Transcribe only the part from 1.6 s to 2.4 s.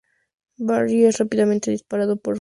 disparado por un francotirador.